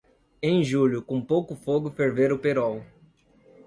[0.41, 2.81] Em julho, com pouco fogo ferver o perol.